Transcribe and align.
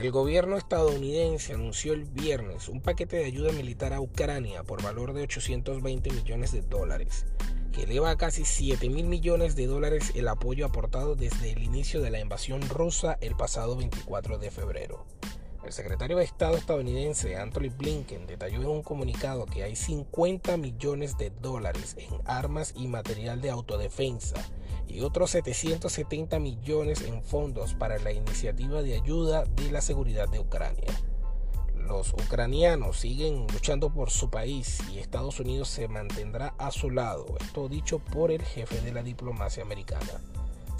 El 0.00 0.12
gobierno 0.12 0.56
estadounidense 0.56 1.52
anunció 1.52 1.92
el 1.92 2.04
viernes 2.04 2.70
un 2.70 2.80
paquete 2.80 3.16
de 3.16 3.26
ayuda 3.26 3.52
militar 3.52 3.92
a 3.92 4.00
Ucrania 4.00 4.62
por 4.62 4.82
valor 4.82 5.12
de 5.12 5.24
820 5.24 6.10
millones 6.10 6.52
de 6.52 6.62
dólares, 6.62 7.26
que 7.70 7.82
eleva 7.82 8.08
a 8.08 8.16
casi 8.16 8.46
7 8.46 8.88
mil 8.88 9.04
millones 9.04 9.56
de 9.56 9.66
dólares 9.66 10.12
el 10.14 10.28
apoyo 10.28 10.64
aportado 10.64 11.16
desde 11.16 11.52
el 11.52 11.62
inicio 11.62 12.00
de 12.00 12.08
la 12.08 12.18
invasión 12.18 12.66
rusa 12.70 13.18
el 13.20 13.36
pasado 13.36 13.76
24 13.76 14.38
de 14.38 14.50
febrero. 14.50 15.04
El 15.64 15.72
secretario 15.72 16.16
de 16.16 16.24
Estado 16.24 16.56
estadounidense 16.56 17.36
Anthony 17.36 17.68
Blinken 17.76 18.26
detalló 18.26 18.62
en 18.62 18.68
un 18.68 18.82
comunicado 18.82 19.44
que 19.44 19.62
hay 19.62 19.76
50 19.76 20.56
millones 20.56 21.18
de 21.18 21.30
dólares 21.30 21.96
en 21.98 22.20
armas 22.24 22.72
y 22.74 22.88
material 22.88 23.42
de 23.42 23.50
autodefensa 23.50 24.36
y 24.88 25.02
otros 25.02 25.30
770 25.32 26.38
millones 26.38 27.02
en 27.02 27.22
fondos 27.22 27.74
para 27.74 27.98
la 27.98 28.10
iniciativa 28.10 28.82
de 28.82 28.94
ayuda 28.94 29.44
de 29.44 29.70
la 29.70 29.82
seguridad 29.82 30.28
de 30.28 30.40
Ucrania. 30.40 30.88
Los 31.76 32.14
ucranianos 32.14 32.98
siguen 32.98 33.46
luchando 33.52 33.92
por 33.92 34.10
su 34.10 34.30
país 34.30 34.78
y 34.90 34.98
Estados 34.98 35.40
Unidos 35.40 35.68
se 35.68 35.88
mantendrá 35.88 36.54
a 36.56 36.70
su 36.70 36.90
lado, 36.90 37.26
esto 37.38 37.68
dicho 37.68 37.98
por 37.98 38.30
el 38.30 38.42
jefe 38.42 38.80
de 38.80 38.92
la 38.92 39.02
diplomacia 39.02 39.62
americana 39.62 40.20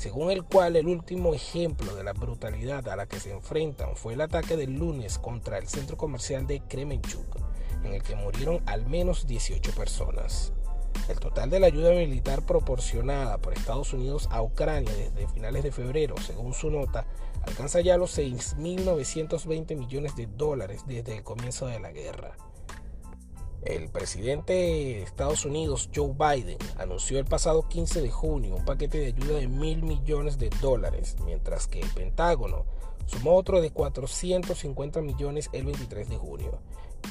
según 0.00 0.30
el 0.30 0.44
cual 0.44 0.76
el 0.76 0.86
último 0.86 1.34
ejemplo 1.34 1.94
de 1.94 2.02
la 2.02 2.14
brutalidad 2.14 2.88
a 2.88 2.96
la 2.96 3.04
que 3.04 3.20
se 3.20 3.32
enfrentan 3.32 3.96
fue 3.96 4.14
el 4.14 4.22
ataque 4.22 4.56
del 4.56 4.78
lunes 4.78 5.18
contra 5.18 5.58
el 5.58 5.68
centro 5.68 5.98
comercial 5.98 6.46
de 6.46 6.60
Kremenchuk, 6.60 7.36
en 7.84 7.92
el 7.92 8.02
que 8.02 8.16
murieron 8.16 8.62
al 8.64 8.86
menos 8.86 9.26
18 9.26 9.72
personas. 9.72 10.54
El 11.10 11.20
total 11.20 11.50
de 11.50 11.60
la 11.60 11.66
ayuda 11.66 11.90
militar 11.90 12.46
proporcionada 12.46 13.36
por 13.36 13.52
Estados 13.52 13.92
Unidos 13.92 14.26
a 14.30 14.40
Ucrania 14.40 14.90
desde 14.90 15.28
finales 15.28 15.64
de 15.64 15.70
febrero, 15.70 16.14
según 16.16 16.54
su 16.54 16.70
nota, 16.70 17.06
alcanza 17.42 17.82
ya 17.82 17.98
los 17.98 18.18
6.920 18.18 19.76
millones 19.76 20.16
de 20.16 20.28
dólares 20.28 20.84
desde 20.86 21.18
el 21.18 21.24
comienzo 21.24 21.66
de 21.66 21.78
la 21.78 21.92
guerra. 21.92 22.38
El 23.62 23.90
presidente 23.90 24.54
de 24.54 25.02
Estados 25.02 25.44
Unidos, 25.44 25.90
Joe 25.94 26.14
Biden, 26.14 26.56
anunció 26.78 27.18
el 27.18 27.26
pasado 27.26 27.68
15 27.68 28.00
de 28.00 28.10
junio 28.10 28.56
un 28.56 28.64
paquete 28.64 28.98
de 28.98 29.06
ayuda 29.08 29.38
de 29.38 29.48
mil 29.48 29.82
millones 29.82 30.38
de 30.38 30.48
dólares, 30.62 31.16
mientras 31.26 31.66
que 31.66 31.80
el 31.80 31.88
Pentágono 31.90 32.64
sumó 33.04 33.34
otro 33.34 33.60
de 33.60 33.70
450 33.70 35.02
millones 35.02 35.50
el 35.52 35.66
23 35.66 36.08
de 36.08 36.16
junio. 36.16 36.58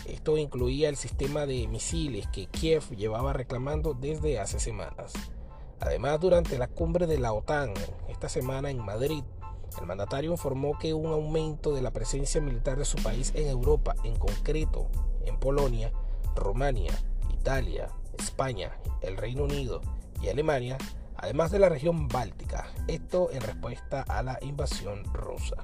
Esto 0.08 0.38
incluía 0.38 0.90
el 0.90 0.96
sistema 0.96 1.46
de 1.46 1.68
misiles 1.68 2.28
que 2.28 2.48
Kiev 2.48 2.90
llevaba 2.96 3.32
reclamando 3.32 3.94
desde 3.94 4.40
hace 4.40 4.60
semanas. 4.60 5.14
Además, 5.80 6.20
durante 6.20 6.58
la 6.58 6.68
cumbre 6.68 7.06
de 7.06 7.20
la 7.20 7.32
OTAN 7.32 7.74
esta 8.08 8.28
semana 8.28 8.72
en 8.72 8.84
Madrid, 8.84 9.24
el 9.80 9.86
mandatario 9.86 10.32
informó 10.32 10.78
que 10.80 10.96
un 10.96 11.12
aumento 11.12 11.76
de 11.76 11.84
la 11.84 11.92
presencia 11.92 12.42
militar 12.42 12.80
de 12.80 12.86
su 12.86 12.98
país 13.04 13.32
en 13.36 13.48
Europa, 13.48 13.96
en 14.04 14.16
concreto 14.18 14.88
en 15.26 15.38
Polonia, 15.38 15.94
Rumania, 16.40 16.94
Italia, 17.32 17.90
España, 18.18 18.72
el 19.02 19.18
Reino 19.18 19.44
Unido 19.44 19.82
y 20.22 20.30
Alemania, 20.30 20.78
además 21.16 21.52
de 21.52 21.60
la 21.60 21.70
región 21.70 22.08
báltica, 22.08 22.68
esto 22.88 23.30
en 23.32 23.42
respuesta 23.42 24.02
a 24.08 24.24
la 24.24 24.40
invasión 24.42 25.04
rusa. 25.14 25.56